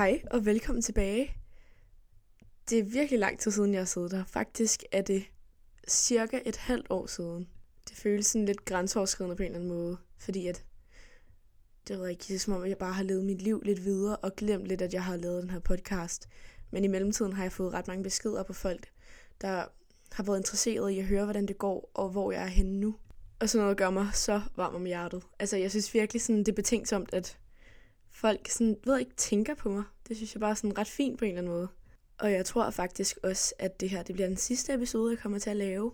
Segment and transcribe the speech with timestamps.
[0.00, 1.36] Hej og velkommen tilbage.
[2.70, 4.24] Det er virkelig lang tid siden, jeg har siddet her.
[4.24, 5.24] Faktisk er det
[5.88, 7.48] cirka et halvt år siden.
[7.88, 10.64] Det føles sådan lidt grænseoverskridende på en eller anden måde, fordi at
[11.88, 14.16] det er ikke, det er som om, jeg bare har levet mit liv lidt videre
[14.16, 16.28] og glemt lidt, at jeg har lavet den her podcast.
[16.70, 18.88] Men i mellemtiden har jeg fået ret mange beskeder på folk,
[19.40, 19.64] der
[20.12, 22.96] har været interesseret i at høre, hvordan det går, og hvor jeg er henne nu.
[23.40, 25.22] Og sådan noget gør mig så varm om hjertet.
[25.38, 27.38] Altså, jeg synes virkelig, sådan, det er betænksomt, at
[28.12, 29.84] folk sådan, ved ikke, tænker på mig.
[30.08, 31.68] Det synes jeg bare er sådan ret fint på en eller anden måde.
[32.18, 35.38] Og jeg tror faktisk også, at det her det bliver den sidste episode, jeg kommer
[35.38, 35.92] til at lave.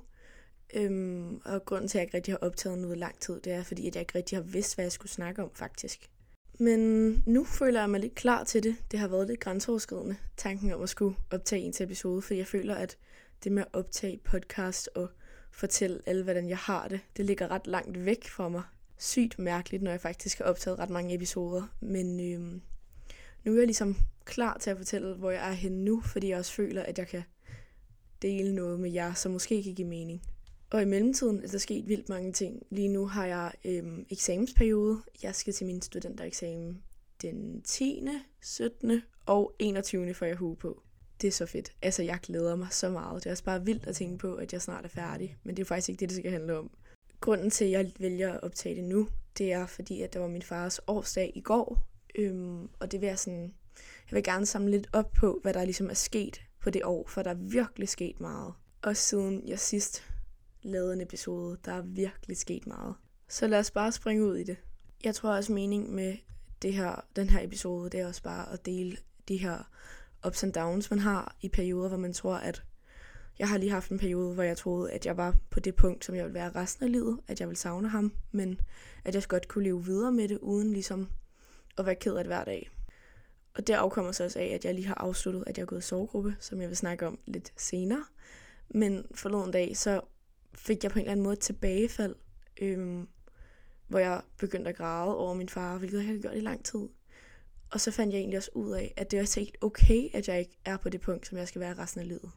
[0.74, 3.62] Øhm, og grunden til, at jeg ikke rigtig har optaget noget lang tid, det er,
[3.62, 6.10] fordi at jeg ikke rigtig har vidst, hvad jeg skulle snakke om, faktisk.
[6.59, 8.77] Men nu føler jeg mig lidt klar til det.
[8.91, 12.46] Det har været lidt grænseoverskridende, tanken om at skulle optage en til episode, for jeg
[12.46, 12.98] føler, at
[13.45, 15.09] det med at optage podcast og
[15.51, 18.62] fortælle alle, hvordan jeg har det, det ligger ret langt væk fra mig
[18.99, 21.77] sygt mærkeligt, når jeg faktisk har optaget ret mange episoder.
[21.81, 22.61] Men øh,
[23.45, 26.39] nu er jeg ligesom klar til at fortælle, hvor jeg er henne nu, fordi jeg
[26.39, 27.23] også føler, at jeg kan
[28.23, 30.23] dele noget med jer, som måske kan give mening.
[30.71, 32.63] Og i mellemtiden er der sket vildt mange ting.
[32.71, 35.03] Lige nu har jeg øh, eksamensperiode.
[35.23, 36.83] Jeg skal til min studentereksamen
[37.23, 38.09] den 10.,
[38.41, 39.03] 17.
[39.27, 40.15] og 21.
[40.15, 40.83] får jeg hue på.
[41.21, 41.73] Det er så fedt.
[41.83, 43.25] Altså, jeg glæder mig så meget.
[43.25, 45.37] Det er også bare vildt at tænke på, at jeg snart er færdig.
[45.45, 46.71] Men det er faktisk ikke det, det skal handle om.
[47.27, 50.29] Grunden til, at jeg vælger at optage det nu, det er fordi, at det var
[50.29, 51.88] min fars årsdag i går.
[52.15, 53.55] Øhm, og det vil jeg sådan...
[54.10, 57.07] Jeg vil gerne samle lidt op på, hvad der ligesom er sket på det år,
[57.09, 58.54] for der er virkelig sket meget.
[58.82, 60.04] Og siden jeg sidst
[60.63, 62.95] lavede en episode, der er virkelig sket meget.
[63.29, 64.56] Så lad os bare springe ud i det.
[65.04, 66.16] Jeg tror også mening med
[66.62, 68.97] det her, den her episode, det er også bare at dele
[69.28, 69.71] de her
[70.27, 72.62] ups and downs, man har i perioder, hvor man tror, at
[73.38, 76.04] jeg har lige haft en periode, hvor jeg troede, at jeg var på det punkt,
[76.04, 78.60] som jeg ville være resten af livet, at jeg ville savne ham, men
[79.04, 81.09] at jeg godt kunne leve videre med det, uden ligesom
[81.78, 82.70] at være ked af det hver dag.
[83.54, 85.78] Og det afkommer så også af, at jeg lige har afsluttet, at jeg er gået
[85.78, 88.04] i sovegruppe, som jeg vil snakke om lidt senere.
[88.69, 90.00] Men forleden dag, så
[90.54, 92.14] fik jeg på en eller anden måde et tilbagefald,
[92.60, 93.08] øhm,
[93.88, 96.88] hvor jeg begyndte at græde over min far, hvilket jeg har gjort i lang tid.
[97.70, 100.28] Og så fandt jeg egentlig også ud af, at det er også helt okay, at
[100.28, 102.30] jeg ikke er på det punkt, som jeg skal være resten af livet.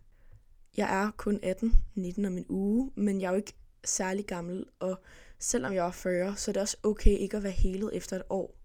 [0.80, 3.54] Jeg er kun 18, 19 om en uge, men jeg er jo ikke
[3.86, 5.00] særlig gammel, og
[5.40, 8.24] selvom jeg er 40, så er det også okay ikke at være helet efter et
[8.30, 8.56] år.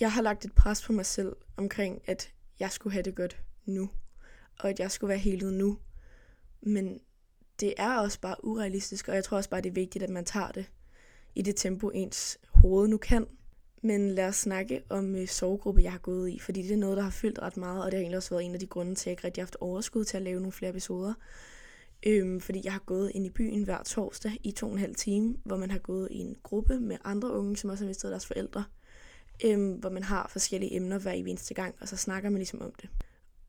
[0.00, 3.42] Jeg har lagt et pres på mig selv omkring, at jeg skulle have det godt
[3.64, 3.90] nu,
[4.58, 5.78] og at jeg skulle være helet nu.
[6.60, 7.00] Men
[7.60, 10.24] det er også bare urealistisk, og jeg tror også bare, det er vigtigt, at man
[10.24, 10.70] tager det
[11.34, 13.26] i det tempo, ens hoved nu kan.
[13.82, 16.96] Men lad os snakke om øh, sovegruppe, jeg har gået i, fordi det er noget,
[16.96, 18.94] der har fyldt ret meget, og det har egentlig også været en af de grunde
[18.94, 21.14] til, at jeg ikke rigtig har haft overskud til at lave nogle flere episoder.
[22.06, 24.94] Øhm, fordi jeg har gået ind i byen hver torsdag i to og en halv
[24.94, 28.10] time, hvor man har gået i en gruppe med andre unge, som også har mistet
[28.10, 28.64] deres forældre.
[29.44, 32.72] Øhm, hvor man har forskellige emner hver eneste gang, og så snakker man ligesom om
[32.82, 32.90] det.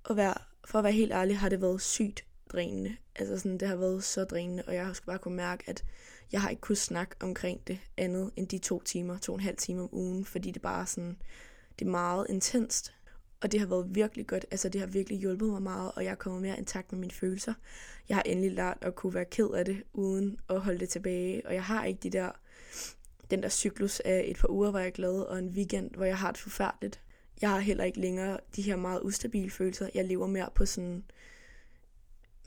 [0.03, 2.95] Og vær, for at være helt ærlig, har det været sygt drænende.
[3.15, 5.83] Altså sådan, det har været så drænende, og jeg har bare kunne mærke, at
[6.31, 9.43] jeg har ikke kunnet snakke omkring det andet end de to timer, to og en
[9.43, 11.17] halv time om ugen, fordi det bare er sådan,
[11.79, 12.93] det er meget intenst.
[13.41, 16.11] Og det har været virkelig godt, altså det har virkelig hjulpet mig meget, og jeg
[16.11, 17.53] er kommet mere intakt med mine følelser.
[18.09, 21.47] Jeg har endelig lært at kunne være ked af det, uden at holde det tilbage,
[21.47, 22.31] og jeg har ikke de der,
[23.31, 26.05] den der cyklus af et par uger, hvor jeg er glad, og en weekend, hvor
[26.05, 27.01] jeg har det forfærdeligt.
[27.41, 29.89] Jeg har heller ikke længere de her meget ustabile følelser.
[29.93, 31.03] Jeg lever mere på sådan,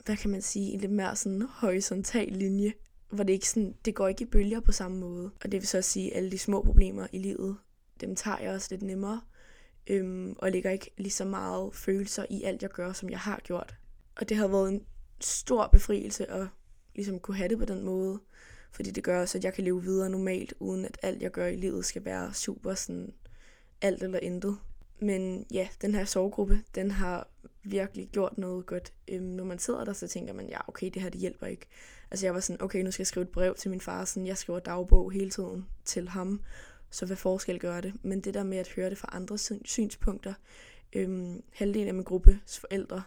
[0.05, 2.73] hvad kan man sige, en lidt mere sådan horisontal linje
[3.09, 5.31] hvor det ikke sådan, det går ikke i bølger på samme måde.
[5.43, 7.57] Og det vil så sige, at alle de små problemer i livet,
[8.01, 9.21] dem tager jeg også lidt nemmere,
[9.87, 13.41] øhm, og lægger ikke lige så meget følelser i alt, jeg gør, som jeg har
[13.43, 13.75] gjort.
[14.15, 14.85] Og det har været en
[15.21, 16.47] stor befrielse at
[16.95, 18.19] ligesom kunne have det på den måde,
[18.71, 21.47] fordi det gør også, at jeg kan leve videre normalt, uden at alt, jeg gør
[21.47, 23.13] i livet, skal være super sådan
[23.81, 24.57] alt eller intet.
[24.99, 27.27] Men ja, den her sovegruppe, den har
[27.63, 28.93] virkelig gjort noget godt.
[29.07, 31.65] Øhm, når man sidder der, så tænker man, ja, okay, det her det hjælper ikke.
[32.11, 34.27] Altså jeg var sådan, okay, nu skal jeg skrive et brev til min far, sådan,
[34.27, 36.41] jeg skriver dagbog hele tiden til ham,
[36.89, 37.93] så hvad forskel gør det?
[38.01, 40.33] Men det der med at høre det fra andre synspunkter,
[40.93, 43.03] øhm, halvdelen af min gruppes forældre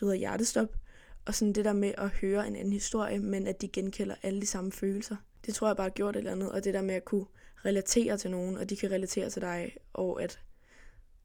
[0.00, 0.76] døde af hjertestop,
[1.24, 4.40] og sådan det der med at høre en anden historie, men at de genkender alle
[4.40, 5.16] de samme følelser.
[5.46, 7.26] Det tror jeg bare har gjort et eller andet, og det der med at kunne
[7.64, 10.40] relatere til nogen, og de kan relatere til dig, og at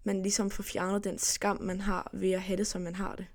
[0.05, 3.15] man ligesom får fjernet den skam, man har ved at have det, som man har
[3.15, 3.25] det.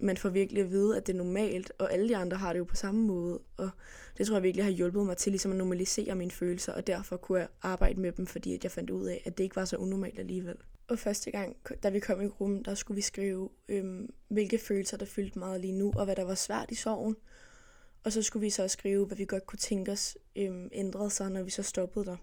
[0.00, 2.58] Man får virkelig at vide, at det er normalt, og alle de andre har det
[2.58, 3.40] jo på samme måde.
[3.56, 3.70] Og
[4.18, 7.16] det tror jeg virkelig har hjulpet mig til ligesom at normalisere mine følelser, og derfor
[7.16, 9.64] kunne jeg arbejde med dem, fordi at jeg fandt ud af, at det ikke var
[9.64, 10.56] så unormalt alligevel.
[10.88, 14.96] Og første gang, da vi kom i gruppen, der skulle vi skrive, øhm, hvilke følelser,
[14.96, 17.16] der fyldte meget lige nu, og hvad der var svært i sorgen.
[18.04, 21.30] Og så skulle vi så skrive, hvad vi godt kunne tænke os øhm, ændrede sig,
[21.30, 22.16] når vi så stoppede der.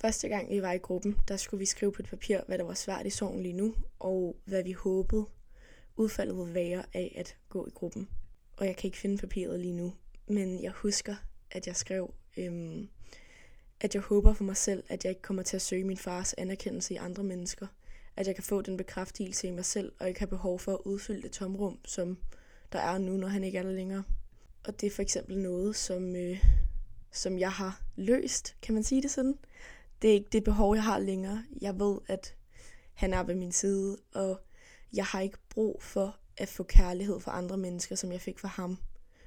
[0.00, 2.64] Første gang vi var i gruppen, der skulle vi skrive på et papir, hvad der
[2.64, 5.26] var svært i sorgen lige nu, og hvad vi håbede
[5.96, 8.08] udfaldet ville være af at gå i gruppen.
[8.56, 9.92] Og jeg kan ikke finde papiret lige nu,
[10.28, 11.16] men jeg husker,
[11.50, 12.88] at jeg skrev, øhm,
[13.80, 16.32] at jeg håber for mig selv, at jeg ikke kommer til at søge min fars
[16.32, 17.66] anerkendelse i andre mennesker.
[18.16, 20.80] At jeg kan få den bekræftelse i mig selv, og ikke have behov for at
[20.84, 22.18] udfylde det tomrum, som
[22.72, 24.02] der er nu, når han ikke er der længere.
[24.64, 26.44] Og det er for eksempel noget, som, øh,
[27.12, 29.38] som jeg har løst, kan man sige det sådan.
[30.02, 31.44] Det er ikke det behov, jeg har længere.
[31.60, 32.34] Jeg ved, at
[32.94, 34.40] han er ved min side, og
[34.92, 38.48] jeg har ikke brug for at få kærlighed fra andre mennesker, som jeg fik fra
[38.48, 38.78] ham.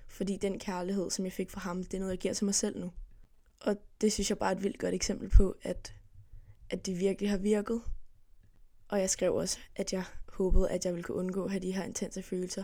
[0.08, 2.56] Fordi den kærlighed, som jeg fik fra ham, det er noget, jeg giver til mig
[2.56, 2.92] selv nu.
[3.62, 5.94] Og det synes jeg bare er et vildt godt eksempel på, at,
[6.70, 7.82] at det virkelig har virket.
[8.88, 10.04] Og jeg skrev også, at jeg
[10.34, 12.64] håbede, at jeg ville kunne undgå at have de her intense følelser.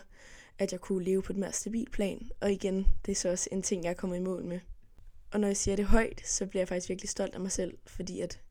[0.60, 2.30] At jeg kunne leve på et mere stabilt plan.
[2.42, 4.60] Og igen, det er så også en ting, jeg er kommet i mål med.
[5.32, 7.78] Og når jeg siger det højt, så bliver jeg faktisk virkelig stolt af mig selv,
[7.86, 8.42] fordi at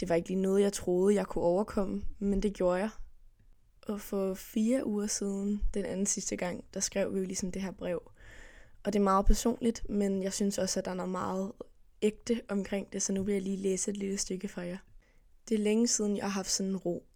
[0.00, 2.90] det var ikke lige noget, jeg troede, jeg kunne overkomme, men det gjorde jeg.
[3.86, 7.62] Og for fire uger siden, den anden sidste gang, der skrev vi jo ligesom det
[7.62, 8.12] her brev.
[8.84, 11.52] Og det er meget personligt, men jeg synes også, at der er noget meget
[12.02, 14.78] ægte omkring det, så nu vil jeg lige læse et lille stykke for jer.
[15.48, 17.06] Det er længe siden, jeg har haft sådan en ro.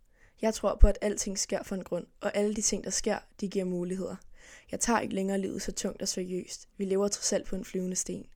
[0.43, 3.19] Jeg tror på, at alting sker for en grund, og alle de ting, der sker,
[3.41, 4.17] de giver muligheder.
[4.71, 6.69] Jeg tager ikke længere livet så tungt og seriøst.
[6.77, 8.27] Vi lever trods alt på en flyvende sten.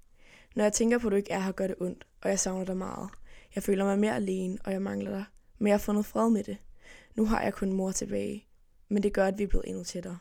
[0.56, 2.64] Når jeg tænker på, at du ikke er her, gør det ondt, og jeg savner
[2.64, 3.10] dig meget.
[3.54, 5.24] Jeg føler mig mere alene, og jeg mangler dig.
[5.58, 6.56] Men jeg har fundet fred med det.
[7.14, 8.46] Nu har jeg kun mor tilbage,
[8.88, 10.18] men det gør, at vi er blevet endnu tættere.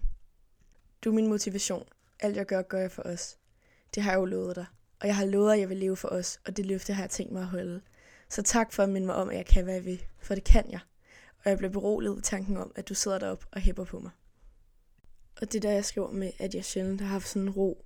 [1.03, 1.87] Du er min motivation.
[2.19, 3.37] Alt jeg gør, gør jeg for os.
[3.95, 4.65] Det har jeg jo lovet dig.
[4.99, 7.09] Og jeg har lovet, at jeg vil leve for os, og det løfte har jeg
[7.09, 7.81] tænkt mig at holde.
[8.29, 10.43] Så tak for at minde mig om, at jeg kan, hvad jeg vil, for det
[10.43, 10.79] kan jeg.
[11.43, 14.11] Og jeg bliver beroliget ved tanken om, at du sidder deroppe og hæpper på mig.
[15.41, 17.85] Og det der, jeg skriver med, at jeg sjældent har haft sådan en ro,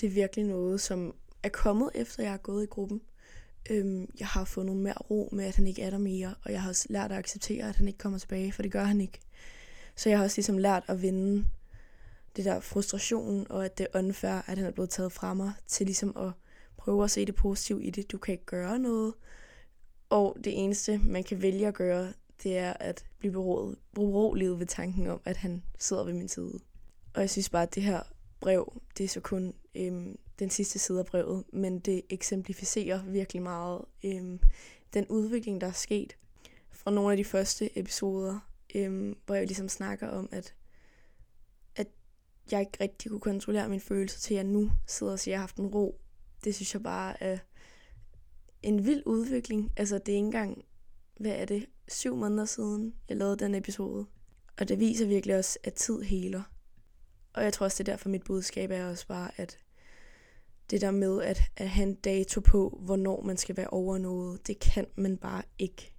[0.00, 1.14] det er virkelig noget, som
[1.44, 3.00] er kommet efter, jeg er gået i gruppen.
[3.70, 6.62] Øhm, jeg har fundet mere ro med, at han ikke er der mere, og jeg
[6.62, 9.20] har også lært at acceptere, at han ikke kommer tilbage, for det gør han ikke.
[9.96, 11.44] Så jeg har også ligesom lært at vinde
[12.36, 15.52] det der frustration, og at det er unfair, at han er blevet taget fra mig,
[15.66, 16.32] til ligesom at
[16.76, 18.12] prøve at se det positive i det.
[18.12, 19.14] Du kan ikke gøre noget,
[20.10, 22.12] og det eneste, man kan vælge at gøre,
[22.42, 23.32] det er at blive
[23.94, 26.60] beroliget ved tanken om, at han sidder ved min side.
[27.14, 28.00] Og jeg synes bare, at det her
[28.40, 33.42] brev, det er så kun øhm, den sidste side af brevet, men det eksemplificerer virkelig
[33.42, 34.40] meget øhm,
[34.94, 36.16] den udvikling, der er sket
[36.70, 38.38] fra nogle af de første episoder,
[38.74, 40.54] øhm, hvor jeg ligesom snakker om, at,
[41.76, 41.86] at
[42.50, 45.34] jeg ikke rigtig kunne kontrollere mine følelser til, at jeg nu sidder og siger, at
[45.34, 46.00] jeg har haft en ro.
[46.44, 47.38] Det synes jeg bare er
[48.62, 49.72] en vild udvikling.
[49.76, 50.64] Altså, det er ikke engang,
[51.20, 54.06] hvad er det, syv måneder siden, jeg lavede den episode.
[54.58, 56.42] Og det viser virkelig også, at tid heler.
[57.32, 59.58] Og jeg tror også, det er derfor, mit budskab er også bare, at
[60.70, 64.46] det der med at, at have en dato på, hvornår man skal være over noget,
[64.46, 65.94] det kan man bare ikke.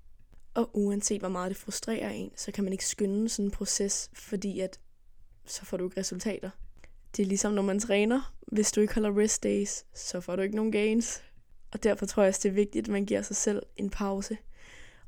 [0.54, 4.10] Og uanset hvor meget det frustrerer en, så kan man ikke skynde sådan en proces,
[4.14, 4.80] fordi at
[5.46, 6.50] så får du ikke resultater.
[7.18, 8.36] Det er ligesom når man træner.
[8.48, 11.24] Hvis du ikke holder rest days, så får du ikke nogen gains.
[11.72, 14.38] Og derfor tror jeg også, det er vigtigt, at man giver sig selv en pause.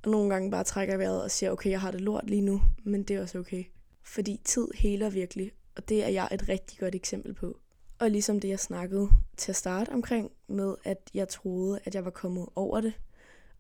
[0.03, 2.61] Og nogle gange bare trækker vejret og siger, okay, jeg har det lort lige nu,
[2.83, 3.63] men det er også okay.
[4.03, 7.59] Fordi tid heler virkelig, og det er jeg et rigtig godt eksempel på.
[7.99, 12.05] Og ligesom det, jeg snakkede til at starte omkring, med at jeg troede, at jeg
[12.05, 12.93] var kommet over det,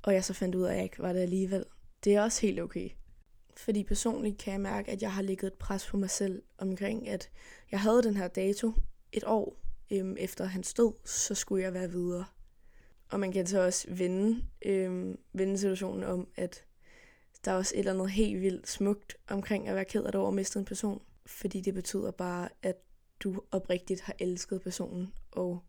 [0.01, 1.65] og jeg så fandt ud af, at jeg ikke var det alligevel.
[2.03, 2.89] Det er også helt okay.
[3.57, 7.09] Fordi personligt kan jeg mærke, at jeg har ligget et pres på mig selv omkring,
[7.09, 7.29] at
[7.71, 8.73] jeg havde den her dato
[9.11, 9.57] et år
[9.91, 12.25] øhm, efter han stod, så skulle jeg være videre.
[13.09, 16.65] Og man kan så også vende, øhm, vende situationen om, at
[17.45, 20.19] der er også et eller andet helt vildt smukt omkring at være ked af det
[20.19, 21.01] over at miste en person.
[21.25, 22.75] Fordi det betyder bare, at
[23.19, 25.59] du oprigtigt har elsket personen, og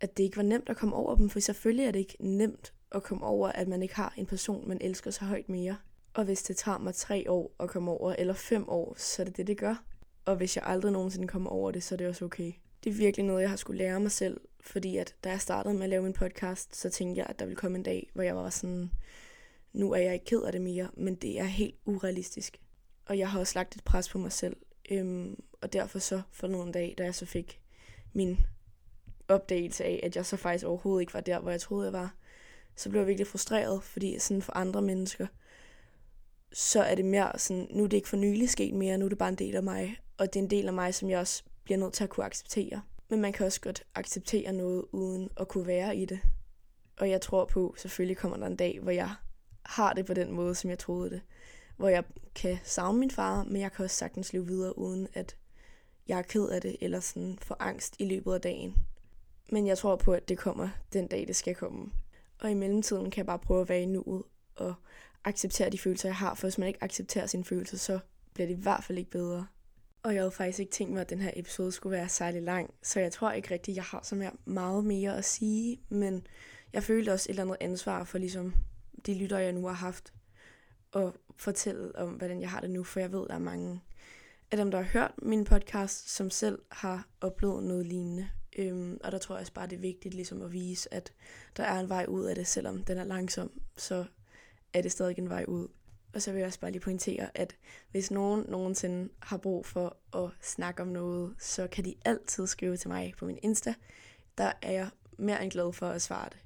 [0.00, 2.72] at det ikke var nemt at komme over dem, for selvfølgelig er det ikke nemt
[2.90, 5.76] at komme over, at man ikke har en person, man elsker så højt mere.
[6.14, 9.24] Og hvis det tager mig tre år at komme over, eller fem år, så er
[9.24, 9.84] det det, det gør.
[10.24, 12.52] Og hvis jeg aldrig nogensinde kommer over det, så er det også okay.
[12.84, 15.74] Det er virkelig noget, jeg har skulle lære mig selv, fordi at da jeg startede
[15.74, 18.22] med at lave min podcast, så tænkte jeg, at der ville komme en dag, hvor
[18.22, 18.90] jeg var sådan,
[19.72, 22.60] nu er jeg ikke ked af det mere, men det er helt urealistisk.
[23.06, 24.56] Og jeg har også lagt et pres på mig selv,
[24.90, 27.60] øhm, og derfor så for nogle dage, da jeg så fik
[28.12, 28.38] min
[29.28, 32.14] opdagelse af, at jeg så faktisk overhovedet ikke var der, hvor jeg troede, jeg var,
[32.76, 35.26] så blev jeg virkelig frustreret, fordi sådan for andre mennesker,
[36.52, 39.08] så er det mere sådan, nu er det ikke for nylig sket mere, nu er
[39.08, 41.18] det bare en del af mig, og det er en del af mig, som jeg
[41.18, 42.82] også bliver nødt til at kunne acceptere.
[43.08, 46.20] Men man kan også godt acceptere noget, uden at kunne være i det.
[46.96, 49.10] Og jeg tror på, selvfølgelig kommer der en dag, hvor jeg
[49.62, 51.20] har det på den måde, som jeg troede det.
[51.76, 52.04] Hvor jeg
[52.34, 55.36] kan savne min far, men jeg kan også sagtens leve videre, uden at
[56.12, 58.76] jeg er ked af det, eller sådan får angst i løbet af dagen.
[59.52, 61.90] Men jeg tror på, at det kommer den dag, det skal komme.
[62.38, 64.22] Og i mellemtiden kan jeg bare prøve at være i nuet
[64.54, 64.74] og
[65.24, 66.34] acceptere de følelser, jeg har.
[66.34, 67.98] For hvis man ikke accepterer sine følelser, så
[68.34, 69.46] bliver det i hvert fald ikke bedre.
[70.02, 72.74] Og jeg havde faktisk ikke tænkt mig, at den her episode skulle være særlig lang,
[72.82, 76.26] så jeg tror ikke rigtigt, jeg har så meget mere at sige, men
[76.72, 78.54] jeg følte også et eller andet ansvar for ligesom
[79.06, 80.12] de lytter, jeg nu har haft,
[80.92, 83.80] og fortælle om, hvordan jeg har det nu, for jeg ved, der er mange
[84.52, 88.28] af dem, der har hørt min podcast, som selv har oplevet noget lignende.
[88.58, 91.12] Øhm, og der tror jeg også bare, det er vigtigt ligesom at vise, at
[91.56, 94.04] der er en vej ud af det, selvom den er langsom, så
[94.72, 95.68] er det stadig en vej ud.
[96.14, 97.56] Og så vil jeg også bare lige pointere, at
[97.90, 102.76] hvis nogen nogensinde har brug for at snakke om noget, så kan de altid skrive
[102.76, 103.74] til mig på min Insta.
[104.38, 106.38] Der er jeg mere end glad for at svare det.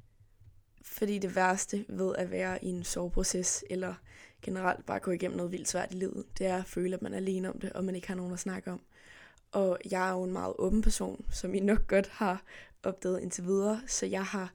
[0.82, 3.94] Fordi det værste ved at være i en soveproces, eller
[4.42, 7.12] generelt bare gå igennem noget vildt svært i livet, det er at føle, at man
[7.12, 8.80] er alene om det, og man ikke har nogen at snakke om.
[9.52, 12.42] Og jeg er jo en meget åben person, som I nok godt har
[12.82, 14.52] opdaget indtil videre, så jeg har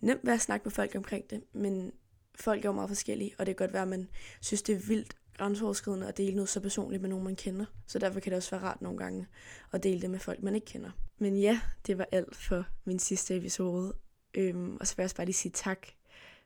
[0.00, 1.92] nemt ved at snakke med folk omkring det, men
[2.34, 4.08] folk er jo meget forskellige, og det kan godt være, at man
[4.40, 7.64] synes, det er vildt grænseoverskridende at dele noget så personligt med nogen, man kender.
[7.86, 9.26] Så derfor kan det også være rart nogle gange
[9.72, 10.90] at dele det med folk, man ikke kender.
[11.18, 13.94] Men ja, det var alt for min sidste episode.
[14.34, 15.86] Øhm, og så vil jeg også bare lige sige tak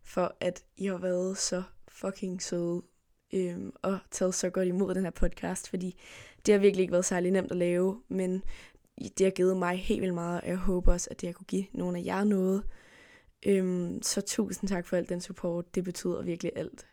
[0.02, 1.62] for, at I har været så
[1.96, 2.82] fucking søde
[3.34, 5.98] øhm, og taget så godt imod den her podcast, fordi
[6.46, 8.42] det har virkelig ikke været særlig nemt at lave, men
[9.18, 11.46] det har givet mig helt vildt meget, og jeg håber også, at det har kunne
[11.46, 12.62] give nogle af jer noget.
[13.46, 15.74] Øhm, så tusind tak for al den support.
[15.74, 16.86] Det betyder virkelig alt.